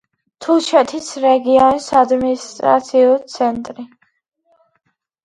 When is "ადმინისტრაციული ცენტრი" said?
1.99-3.87